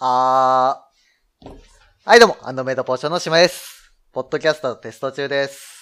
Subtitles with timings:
[0.00, 1.48] あー。
[2.04, 3.92] はい、どうも、アンドメイドポーションの島です。
[4.12, 5.77] ポッドキャストテスト中です。